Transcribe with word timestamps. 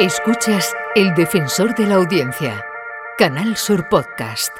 Escuchas 0.00 0.76
El 0.94 1.12
Defensor 1.16 1.74
de 1.74 1.84
la 1.84 1.96
Audiencia, 1.96 2.64
Canal 3.18 3.56
Sur 3.56 3.88
Podcast. 3.88 4.52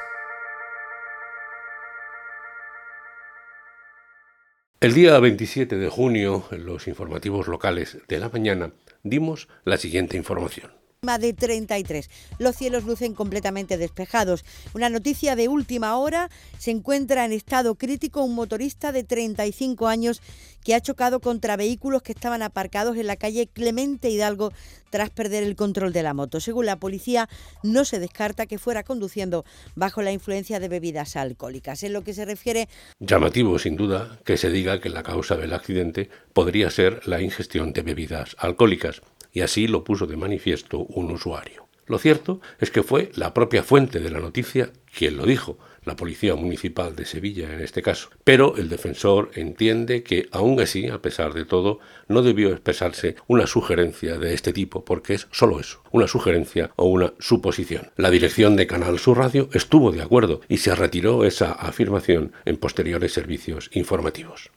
El 4.81 4.93
día 4.93 5.17
27 5.17 5.77
de 5.77 5.87
junio, 5.87 6.43
en 6.51 6.65
los 6.65 6.89
informativos 6.89 7.47
locales 7.47 7.99
de 8.09 8.19
la 8.19 8.27
mañana, 8.27 8.73
dimos 9.03 9.47
la 9.63 9.77
siguiente 9.77 10.17
información 10.17 10.78
de 11.17 11.33
33. 11.33 12.09
Los 12.39 12.57
cielos 12.57 12.83
lucen 12.83 13.13
completamente 13.13 13.77
despejados. 13.77 14.43
Una 14.73 14.89
noticia 14.89 15.37
de 15.37 15.47
última 15.47 15.97
hora. 15.97 16.29
Se 16.57 16.71
encuentra 16.71 17.23
en 17.23 17.31
estado 17.31 17.75
crítico 17.75 18.21
un 18.21 18.35
motorista 18.35 18.91
de 18.91 19.05
35 19.05 19.87
años 19.87 20.21
que 20.61 20.75
ha 20.75 20.81
chocado 20.81 21.21
contra 21.21 21.55
vehículos 21.55 22.01
que 22.01 22.11
estaban 22.11 22.41
aparcados 22.41 22.97
en 22.97 23.07
la 23.07 23.15
calle 23.15 23.47
Clemente 23.47 24.09
Hidalgo 24.09 24.51
tras 24.89 25.09
perder 25.09 25.43
el 25.43 25.55
control 25.55 25.93
de 25.93 26.03
la 26.03 26.13
moto. 26.13 26.41
Según 26.41 26.65
la 26.65 26.79
policía, 26.79 27.29
no 27.63 27.85
se 27.85 27.99
descarta 27.99 28.45
que 28.45 28.59
fuera 28.59 28.83
conduciendo 28.83 29.45
bajo 29.75 30.01
la 30.01 30.11
influencia 30.11 30.59
de 30.59 30.67
bebidas 30.67 31.15
alcohólicas. 31.15 31.81
En 31.83 31.93
lo 31.93 32.03
que 32.03 32.13
se 32.13 32.25
refiere... 32.25 32.67
Llamativo, 32.99 33.57
sin 33.57 33.77
duda, 33.77 34.19
que 34.25 34.35
se 34.35 34.51
diga 34.51 34.81
que 34.81 34.89
la 34.89 35.03
causa 35.03 35.37
del 35.37 35.53
accidente 35.53 36.09
podría 36.33 36.69
ser 36.69 37.07
la 37.07 37.21
ingestión 37.21 37.71
de 37.71 37.83
bebidas 37.83 38.35
alcohólicas 38.37 39.01
y 39.31 39.41
así 39.41 39.67
lo 39.67 39.83
puso 39.83 40.07
de 40.07 40.17
manifiesto 40.17 40.79
un 40.79 41.11
usuario. 41.11 41.67
Lo 41.89 41.97
cierto 41.97 42.39
es 42.59 42.69
que 42.69 42.83
fue 42.83 43.11
la 43.15 43.33
propia 43.33 43.63
fuente 43.63 43.99
de 43.99 44.11
la 44.11 44.19
noticia 44.19 44.71
quien 44.95 45.17
lo 45.17 45.25
dijo, 45.25 45.57
la 45.85 45.95
Policía 45.95 46.35
Municipal 46.35 46.95
de 46.95 47.05
Sevilla 47.05 47.51
en 47.51 47.61
este 47.61 47.81
caso. 47.81 48.09
Pero 48.23 48.57
el 48.57 48.69
defensor 48.69 49.31
entiende 49.33 50.03
que, 50.03 50.27
aún 50.31 50.59
así, 50.59 50.87
a 50.87 51.01
pesar 51.01 51.33
de 51.33 51.45
todo, 51.45 51.79
no 52.07 52.21
debió 52.21 52.51
expresarse 52.51 53.15
una 53.27 53.47
sugerencia 53.47 54.19
de 54.19 54.35
este 54.35 54.53
tipo, 54.53 54.85
porque 54.85 55.15
es 55.15 55.27
solo 55.31 55.59
eso, 55.59 55.81
una 55.91 56.07
sugerencia 56.07 56.71
o 56.75 56.85
una 56.85 57.13
suposición. 57.19 57.89
La 57.97 58.11
dirección 58.11 58.55
de 58.55 58.67
Canal 58.67 58.99
Sur 58.99 59.17
Radio 59.17 59.49
estuvo 59.53 59.91
de 59.91 60.03
acuerdo 60.03 60.41
y 60.47 60.57
se 60.57 60.75
retiró 60.75 61.25
esa 61.25 61.53
afirmación 61.53 62.33
en 62.45 62.57
posteriores 62.57 63.13
servicios 63.13 63.71
informativos. 63.73 64.51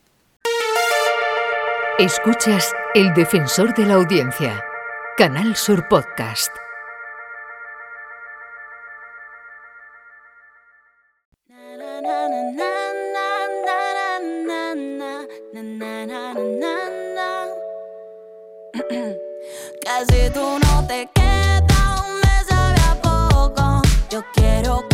Escuchas 1.98 2.72
El 2.94 3.12
Defensor 3.12 3.74
de 3.74 3.84
la 3.84 3.94
Audiencia, 3.94 4.64
Canal 5.18 5.54
Sur 5.54 5.86
Podcast. 5.88 6.50
Casi 19.84 20.30
tú 20.32 20.58
no 20.58 20.86
te 20.88 21.06
quedas, 21.14 22.08
me 22.24 22.44
sabe 22.48 22.80
a 22.88 22.94
poco. 23.02 23.82
Yo 24.08 24.24
quiero 24.32 24.88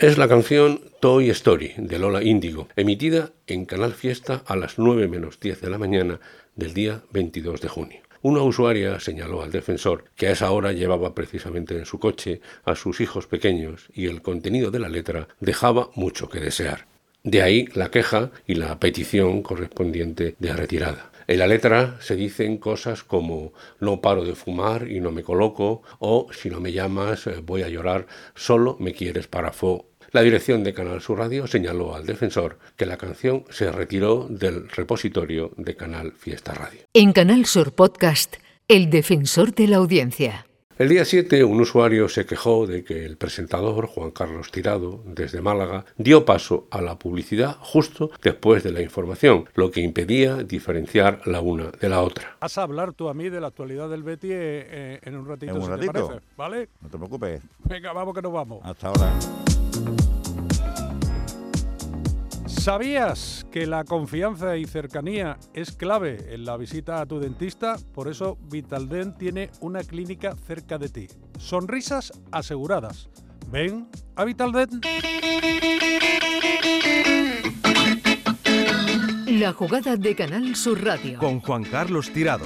Es 0.00 0.16
la 0.16 0.28
canción 0.28 0.80
Toy 1.00 1.28
Story 1.28 1.74
de 1.76 1.98
Lola 1.98 2.22
Índigo, 2.24 2.68
emitida 2.74 3.32
en 3.46 3.66
Canal 3.66 3.92
Fiesta 3.92 4.42
a 4.46 4.56
las 4.56 4.78
9 4.78 5.08
menos 5.08 5.38
10 5.38 5.60
de 5.60 5.68
la 5.68 5.76
mañana 5.76 6.20
del 6.56 6.72
día 6.72 7.02
22 7.12 7.60
de 7.60 7.68
junio. 7.68 8.00
Una 8.22 8.40
usuaria 8.40 8.98
señaló 8.98 9.42
al 9.42 9.52
defensor 9.52 10.04
que 10.16 10.28
a 10.28 10.30
esa 10.30 10.52
hora 10.52 10.72
llevaba 10.72 11.14
precisamente 11.14 11.76
en 11.76 11.84
su 11.84 11.98
coche 11.98 12.40
a 12.64 12.76
sus 12.76 13.02
hijos 13.02 13.26
pequeños 13.26 13.90
y 13.92 14.06
el 14.06 14.22
contenido 14.22 14.70
de 14.70 14.78
la 14.78 14.88
letra 14.88 15.28
dejaba 15.38 15.90
mucho 15.94 16.30
que 16.30 16.40
desear. 16.40 16.86
De 17.22 17.42
ahí 17.42 17.66
la 17.74 17.90
queja 17.90 18.30
y 18.46 18.54
la 18.54 18.80
petición 18.80 19.42
correspondiente 19.42 20.34
de 20.38 20.54
retirada. 20.54 21.10
En 21.26 21.38
la 21.38 21.46
letra 21.46 21.98
se 22.00 22.16
dicen 22.16 22.56
cosas 22.56 23.04
como 23.04 23.52
no 23.78 24.00
paro 24.00 24.24
de 24.24 24.34
fumar 24.34 24.90
y 24.90 24.98
no 25.00 25.12
me 25.12 25.22
coloco 25.22 25.82
o 25.98 26.26
si 26.32 26.48
no 26.48 26.58
me 26.58 26.72
llamas 26.72 27.26
eh, 27.26 27.42
voy 27.44 27.62
a 27.62 27.68
llorar, 27.68 28.06
solo 28.34 28.78
me 28.80 28.94
quieres 28.94 29.28
para 29.28 29.52
fo 29.52 29.89
la 30.12 30.22
dirección 30.22 30.64
de 30.64 30.74
Canal 30.74 31.00
Sur 31.00 31.18
Radio 31.18 31.46
señaló 31.46 31.94
al 31.94 32.06
defensor 32.06 32.58
que 32.76 32.86
la 32.86 32.96
canción 32.96 33.44
se 33.50 33.70
retiró 33.70 34.26
del 34.28 34.68
repositorio 34.68 35.52
de 35.56 35.76
Canal 35.76 36.12
Fiesta 36.12 36.52
Radio. 36.54 36.80
En 36.94 37.12
Canal 37.12 37.46
Sur 37.46 37.72
Podcast, 37.72 38.36
El 38.68 38.90
Defensor 38.90 39.54
de 39.54 39.68
la 39.68 39.76
Audiencia. 39.76 40.46
El 40.80 40.88
día 40.88 41.04
7, 41.04 41.44
un 41.44 41.60
usuario 41.60 42.08
se 42.08 42.24
quejó 42.24 42.66
de 42.66 42.82
que 42.82 43.04
el 43.04 43.18
presentador, 43.18 43.86
Juan 43.86 44.12
Carlos 44.12 44.50
Tirado, 44.50 45.02
desde 45.04 45.42
Málaga, 45.42 45.84
dio 45.98 46.24
paso 46.24 46.68
a 46.70 46.80
la 46.80 46.98
publicidad 46.98 47.58
justo 47.60 48.10
después 48.22 48.62
de 48.62 48.72
la 48.72 48.80
información, 48.80 49.44
lo 49.54 49.70
que 49.70 49.82
impedía 49.82 50.36
diferenciar 50.36 51.20
la 51.26 51.42
una 51.42 51.70
de 51.70 51.88
la 51.90 52.00
otra. 52.00 52.38
Vas 52.40 52.56
a 52.56 52.62
hablar 52.62 52.94
tú 52.94 53.10
a 53.10 53.14
mí 53.14 53.28
de 53.28 53.42
la 53.42 53.48
actualidad 53.48 53.90
del 53.90 54.02
Betty 54.02 54.32
eh, 54.32 54.38
eh, 54.70 55.00
en 55.02 55.16
un 55.16 55.28
ratito, 55.28 55.54
¿En 55.54 55.62
un 55.62 55.68
ratito? 55.68 55.92
te 55.92 56.00
parece, 56.00 56.26
¿vale? 56.34 56.68
No 56.80 56.88
te 56.88 56.96
preocupes. 56.96 57.42
Venga, 57.64 57.92
vamos 57.92 58.14
que 58.14 58.22
nos 58.22 58.32
vamos. 58.32 58.60
Hasta 58.64 58.88
ahora. 58.88 59.12
¿Sabías 62.60 63.46
que 63.50 63.66
la 63.66 63.84
confianza 63.84 64.58
y 64.58 64.66
cercanía 64.66 65.38
es 65.54 65.72
clave 65.72 66.34
en 66.34 66.44
la 66.44 66.58
visita 66.58 67.00
a 67.00 67.06
tu 67.06 67.18
dentista? 67.18 67.76
Por 67.94 68.06
eso 68.06 68.36
Vitaldent 68.50 69.16
tiene 69.16 69.50
una 69.60 69.82
clínica 69.82 70.36
cerca 70.46 70.76
de 70.76 70.90
ti. 70.90 71.06
Sonrisas 71.38 72.12
aseguradas. 72.30 73.08
Ven 73.50 73.88
a 74.14 74.26
Vitaldent. 74.26 74.84
La 79.26 79.54
jugada 79.54 79.96
de 79.96 80.14
Canal 80.14 80.54
Sur 80.54 80.84
Radio. 80.84 81.18
Con 81.18 81.40
Juan 81.40 81.64
Carlos 81.64 82.10
Tirado. 82.10 82.44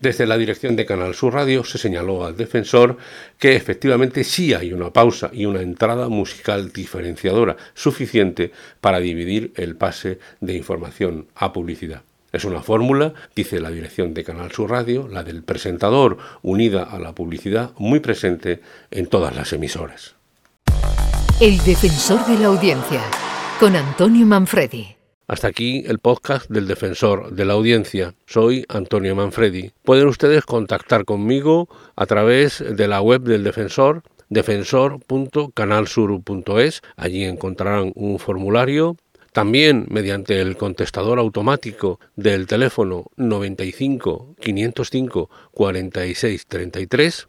Desde 0.00 0.26
la 0.26 0.38
dirección 0.38 0.76
de 0.76 0.86
Canal 0.86 1.14
Sur 1.14 1.34
Radio 1.34 1.64
se 1.64 1.76
señaló 1.76 2.24
al 2.24 2.36
defensor 2.36 2.98
que 3.36 3.56
efectivamente 3.56 4.22
sí 4.22 4.54
hay 4.54 4.72
una 4.72 4.92
pausa 4.92 5.30
y 5.32 5.44
una 5.44 5.60
entrada 5.60 6.08
musical 6.08 6.72
diferenciadora 6.72 7.56
suficiente 7.74 8.52
para 8.80 9.00
dividir 9.00 9.52
el 9.56 9.74
pase 9.74 10.20
de 10.40 10.54
información 10.54 11.26
a 11.34 11.52
publicidad. 11.52 12.02
Es 12.32 12.44
una 12.44 12.62
fórmula, 12.62 13.14
dice 13.34 13.58
la 13.58 13.70
dirección 13.70 14.14
de 14.14 14.22
Canal 14.22 14.52
Sur 14.52 14.70
Radio, 14.70 15.08
la 15.08 15.24
del 15.24 15.42
presentador 15.42 16.18
unida 16.42 16.84
a 16.84 17.00
la 17.00 17.12
publicidad 17.12 17.72
muy 17.78 17.98
presente 17.98 18.60
en 18.92 19.06
todas 19.06 19.34
las 19.34 19.52
emisoras. 19.52 20.14
El 21.40 21.58
defensor 21.64 22.24
de 22.26 22.38
la 22.38 22.46
audiencia, 22.46 23.02
con 23.58 23.74
Antonio 23.74 24.26
Manfredi. 24.26 24.97
Hasta 25.28 25.46
aquí 25.48 25.84
el 25.86 25.98
podcast 25.98 26.50
del 26.50 26.66
defensor 26.66 27.32
de 27.32 27.44
la 27.44 27.52
audiencia. 27.52 28.14
Soy 28.24 28.64
Antonio 28.70 29.14
Manfredi. 29.14 29.72
Pueden 29.84 30.08
ustedes 30.08 30.46
contactar 30.46 31.04
conmigo 31.04 31.68
a 31.96 32.06
través 32.06 32.64
de 32.66 32.88
la 32.88 33.02
web 33.02 33.20
del 33.20 33.44
defensor 33.44 34.02
defensor.canalsur.es. 34.30 36.80
Allí 36.96 37.24
encontrarán 37.24 37.92
un 37.94 38.18
formulario 38.18 38.96
también 39.32 39.86
mediante 39.90 40.40
el 40.40 40.56
contestador 40.56 41.18
automático 41.18 42.00
del 42.16 42.46
teléfono 42.46 43.10
95 43.16 44.34
505 44.40 45.28
46 45.52 46.46
33 46.46 47.28